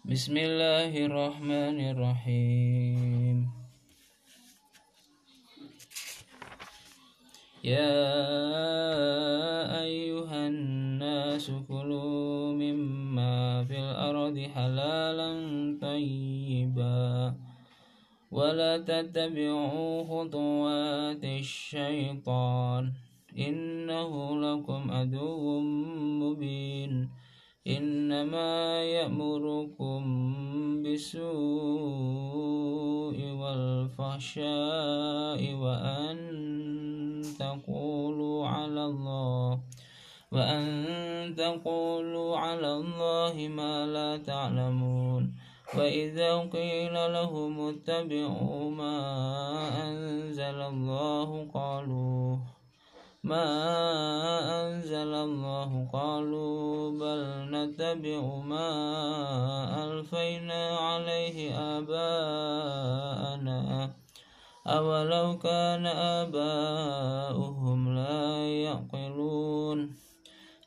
بسم 0.00 0.32
الله 0.32 0.96
الرحمن 0.96 1.78
الرحيم 1.92 3.36
يا 7.60 8.00
أيها 9.84 10.40
الناس 10.48 11.52
كلوا 11.68 12.56
مما 12.56 13.64
في 13.68 13.76
الأرض 13.76 14.36
حلالا 14.56 15.30
طيبا 15.84 17.34
ولا 18.32 18.72
تتبعوا 18.80 20.04
خطوات 20.08 21.24
الشيطان 21.24 22.82
إنه 23.38 24.10
لكم 24.40 24.82
عدو 24.90 25.60
مبين 26.24 26.79
إنما 27.76 28.82
يأمركم 28.82 30.02
بالسوء 30.82 31.30
والفحشاء 33.40 35.40
وأن 35.54 36.16
تقولوا 37.38 38.46
على 38.46 38.84
الله 38.84 39.60
وأن 40.32 41.34
تقولوا 41.36 42.36
على 42.36 42.72
الله 42.72 43.48
ما 43.48 43.86
لا 43.86 44.16
تعلمون. 44.16 45.50
وإذا 45.74 46.38
قيل 46.38 46.94
لهم 46.94 47.68
اتبعوا 47.68 48.70
ما 48.70 48.98
أنزل 49.88 50.60
الله 50.60 51.48
قالوا 51.54 52.36
ما 53.22 53.46
أنزل 54.62 55.14
الله 55.14 55.88
قالوا 55.92 56.90
بل 56.90 57.29
نتبع 57.64 58.20
ما 58.44 58.68
ألفينا 59.84 60.76
عليه 60.76 61.54
آباءنا. 61.78 63.60
أولو 64.66 65.38
كان 65.38 65.86
آباؤهم 66.20 67.94
لا 67.94 68.48
يعقلون 68.48 69.94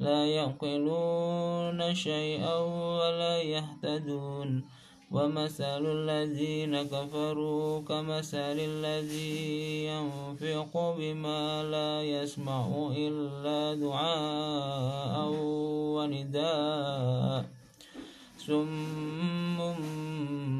لا 0.00 0.26
يعقلون 0.26 1.94
شيئا 1.94 2.56
ولا 2.98 3.42
يهتدون. 3.42 4.64
ومثل 5.10 5.82
الذين 5.98 6.74
كفروا 6.86 7.82
كمثل 7.82 8.56
الذي 8.70 9.90
ينفق 9.90 10.72
بما 10.98 11.42
لا 11.74 11.92
يسمع 12.02 12.66
إلا 12.96 13.74
دعاء 13.74 15.26
ونداء. 15.98 17.42
سم 18.46 19.58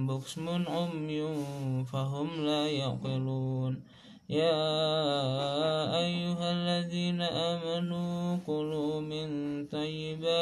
بكسم 0.06 0.46
عمي 0.66 1.22
فهم 1.92 2.28
لا 2.46 2.62
يعقلون. 2.66 3.72
يا 4.30 4.62
أيها 6.04 6.46
الذين 6.58 7.20
آمنوا 7.22 8.18
كلوا 8.46 8.89
من 8.89 8.89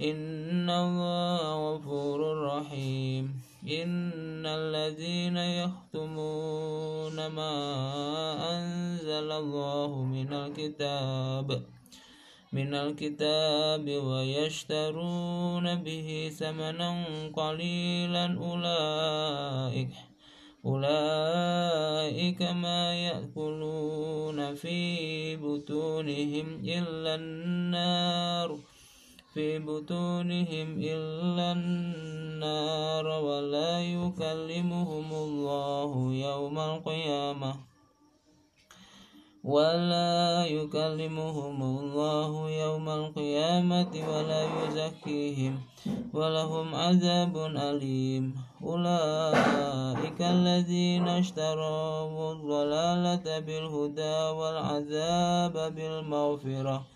إن 0.00 0.70
الله 0.70 1.74
غفور 1.74 2.42
رحيم. 2.42 3.42
إن 3.68 4.46
الذين 4.46 5.36
يختمون 5.36 7.26
ما 7.26 7.56
أنزل 8.56 9.32
الله 9.32 10.04
من 10.04 10.32
الكتاب 10.32 11.62
من 12.52 12.74
الكتاب 12.74 13.90
ويشترون 13.90 15.74
به 15.74 16.32
ثمنا 16.38 17.04
قليلا 17.34 18.38
أولئك 18.38 19.90
أولئك 20.66 22.42
ما 22.42 22.94
يأكلون 22.94 24.54
في 24.54 25.36
بطونهم 25.36 26.60
إلا 26.64 27.14
النار. 27.14 28.75
في 29.36 29.58
بطونهم 29.58 30.68
إلا 30.80 31.52
النار 31.52 33.06
ولا 33.28 33.72
يكلمهم 33.84 35.08
الله 35.12 35.90
يوم 36.12 36.56
القيامة 36.58 37.52
ولا 39.44 40.46
يكلمهم 40.46 41.58
الله 41.62 42.50
يوم 42.50 42.86
القيامة 42.88 43.92
ولا 44.12 44.42
يزكيهم 44.56 45.54
ولهم 46.14 46.74
عذاب 46.74 47.36
أليم. 47.70 48.24
أولئك 48.64 50.20
الذين 50.20 51.08
اشتروا 51.08 52.32
الضلالة 52.32 53.26
بالهدى 53.46 54.18
والعذاب 54.38 55.54
بالمغفرة. 55.76 56.95